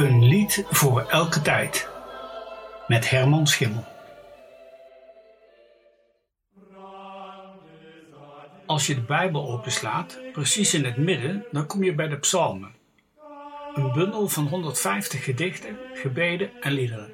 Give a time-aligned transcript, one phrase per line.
[0.00, 1.88] Een lied voor elke tijd.
[2.86, 3.84] Met Herman Schimmel.
[8.66, 12.74] Als je de Bijbel openslaat, precies in het midden, dan kom je bij de Psalmen.
[13.74, 17.12] Een bundel van 150 gedichten, gebeden en liederen.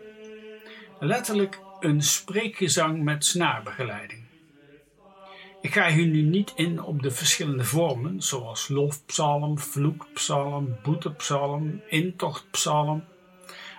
[0.99, 4.26] Letterlijk een spreekgezang met snaarbegeleiding.
[5.61, 13.05] Ik ga hier nu niet in op de verschillende vormen, zoals lofpsalm, vloekpsalm, boetepsalm, intochtpsalm.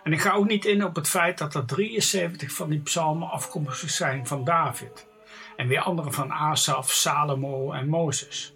[0.03, 3.29] En ik ga ook niet in op het feit dat er 73 van die psalmen
[3.29, 5.07] afkomstig zijn van David.
[5.55, 8.53] En weer andere van Asaf, Salomo en Mozes.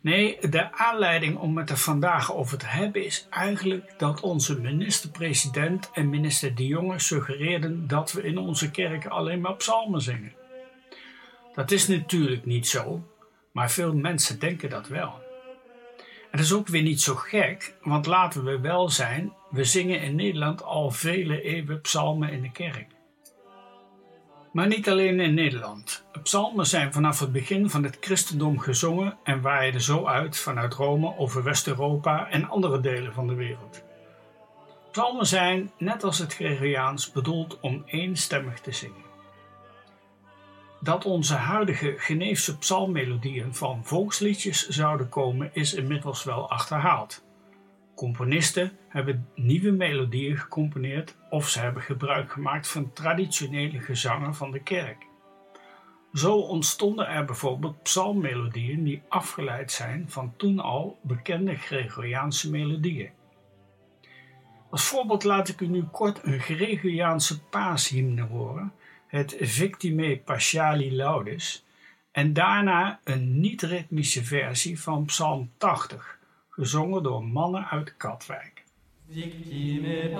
[0.00, 5.90] Nee, de aanleiding om het er vandaag over te hebben is eigenlijk dat onze minister-president
[5.92, 10.32] en minister De Jonge suggereerden dat we in onze kerken alleen maar psalmen zingen.
[11.56, 13.02] Dat is natuurlijk niet zo,
[13.52, 15.24] maar veel mensen denken dat wel.
[16.30, 20.00] En dat is ook weer niet zo gek, want laten we wel zijn, we zingen
[20.00, 22.86] in Nederland al vele eeuwen psalmen in de kerk.
[24.52, 26.04] Maar niet alleen in Nederland.
[26.22, 31.16] Psalmen zijn vanaf het begin van het christendom gezongen en waaien zo uit vanuit Rome
[31.18, 33.84] over West-Europa en andere delen van de wereld.
[34.90, 39.05] Psalmen zijn, net als het Gregoriaans, bedoeld om eenstemmig te zingen.
[40.80, 47.24] Dat onze huidige Geneefse psalmmelodieën van volksliedjes zouden komen is inmiddels wel achterhaald.
[47.94, 54.62] Componisten hebben nieuwe melodieën gecomponeerd of ze hebben gebruik gemaakt van traditionele gezangen van de
[54.62, 55.06] kerk.
[56.12, 63.10] Zo ontstonden er bijvoorbeeld psalmmelodieën die afgeleid zijn van toen al bekende Gregoriaanse melodieën.
[64.70, 68.72] Als voorbeeld laat ik u nu kort een Gregoriaanse paashymne horen
[69.16, 71.64] het Victime Partiali Laudis
[72.12, 78.62] en daarna een niet-ritmische versie van Psalm 80, gezongen door mannen uit Katwijk.
[79.10, 80.10] Victime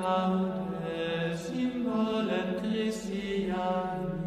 [0.00, 1.40] Laudes
[1.84, 4.22] volem Christiani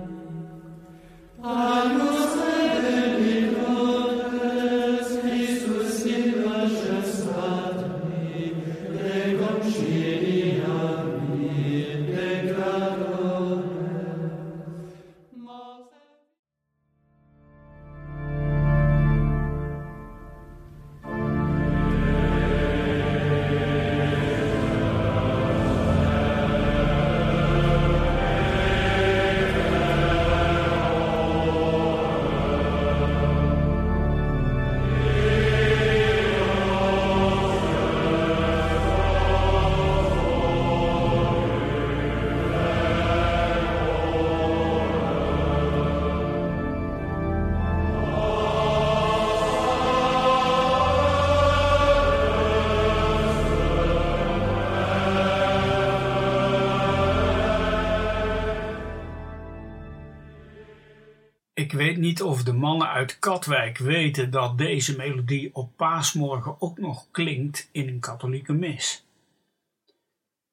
[61.76, 67.08] weet niet of de mannen uit Katwijk weten dat deze melodie op paasmorgen ook nog
[67.12, 69.06] klinkt in een katholieke mis.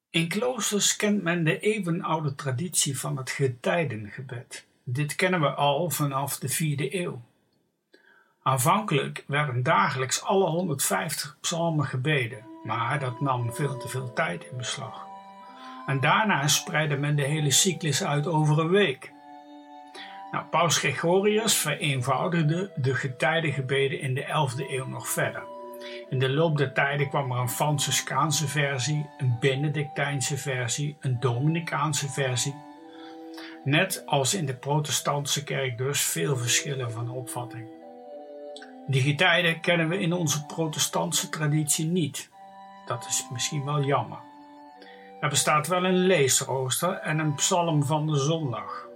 [0.09, 4.65] In kloosters kent men de eeuwenoude traditie van het getijdengebed.
[4.83, 7.21] Dit kennen we al vanaf de vierde eeuw.
[8.41, 14.57] Aanvankelijk werden dagelijks alle 150 psalmen gebeden, maar dat nam veel te veel tijd in
[14.57, 15.05] beslag.
[15.85, 19.11] En daarna spreidde men de hele cyclus uit over een week.
[20.33, 25.43] Nou, Paus Gregorius vereenvoudigde de getijdengebeden in de 11e eeuw nog verder.
[26.09, 32.09] In de loop der tijden kwam er een Franciscaanse versie, een Benedictijnse versie, een Dominicaanse
[32.09, 32.55] versie.
[33.63, 37.67] Net als in de protestantse kerk dus veel verschillen van opvatting.
[38.87, 42.29] Die getijden kennen we in onze protestantse traditie niet.
[42.85, 44.19] Dat is misschien wel jammer.
[45.19, 48.91] Er bestaat wel een leesrooster en een psalm van de zondag.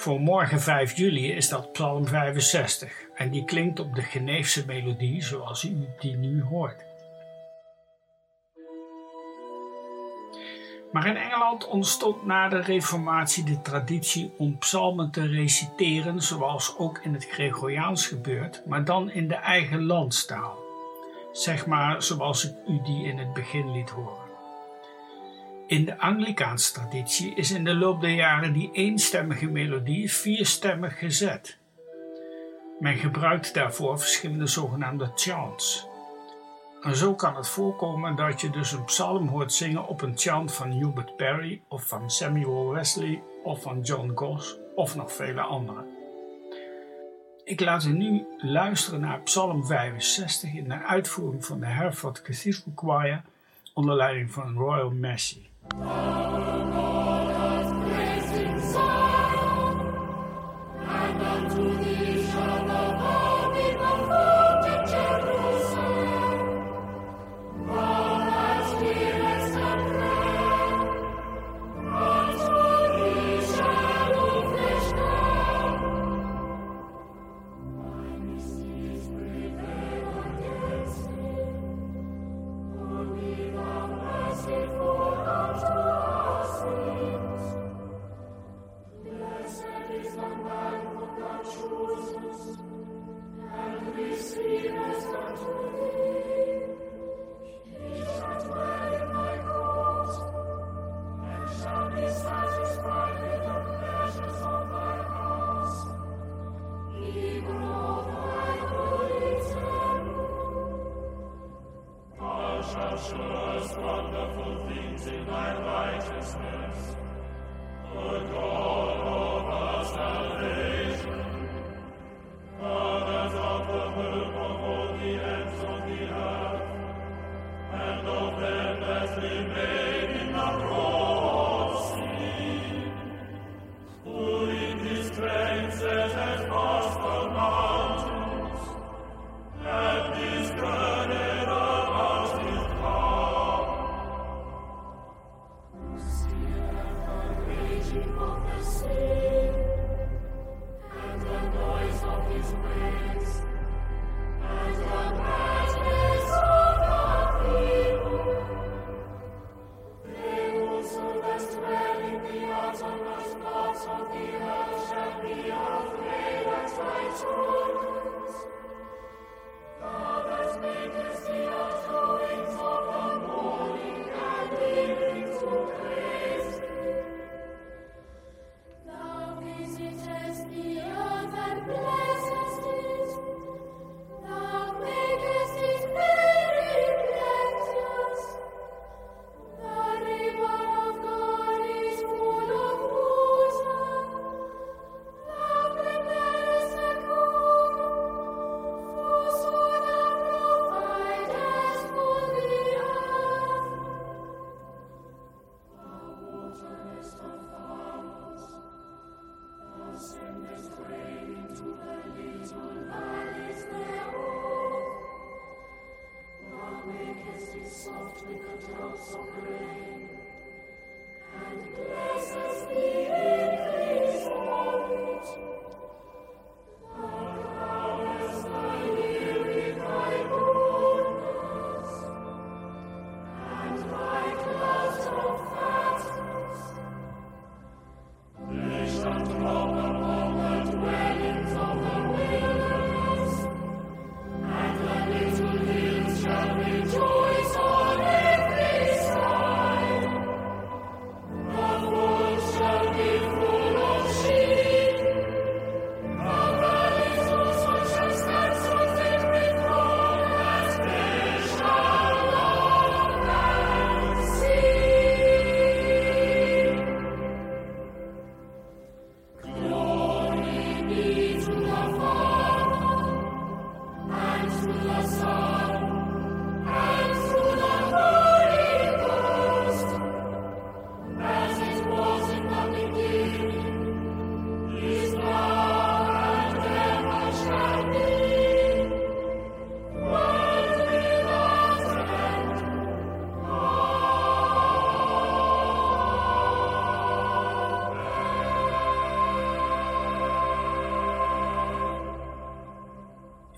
[0.00, 5.22] Voor morgen 5 juli is dat Psalm 65 en die klinkt op de Geneefse melodie
[5.22, 6.84] zoals u die nu hoort.
[10.92, 16.98] Maar in Engeland ontstond na de Reformatie de traditie om psalmen te reciteren, zoals ook
[16.98, 20.58] in het Gregoriaans gebeurt, maar dan in de eigen landstaal.
[21.32, 24.29] Zeg maar zoals ik u die in het begin liet horen.
[25.70, 31.58] In de Anglikaanse traditie is in de loop der jaren die eenstemmige melodie vierstemmig gezet.
[32.78, 35.86] Men gebruikt daarvoor verschillende zogenaamde chants.
[36.82, 40.54] En zo kan het voorkomen dat je dus een psalm hoort zingen op een chant
[40.54, 45.86] van Hubert Parry of van Samuel Wesley of van John Goss of nog vele anderen.
[47.44, 52.72] Ik laat u nu luisteren naar Psalm 65 in de uitvoering van de Hereford Cathedral
[52.74, 53.22] Choir
[53.74, 55.49] onder leiding van Royal Massey.
[55.68, 56.59] Oh.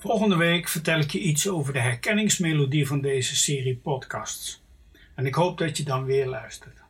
[0.02, 4.62] Volgende week vertel ik je iets over de herkenningsmelodie van deze serie podcasts.
[5.14, 6.81] En ik hoop dat je dan weer luistert.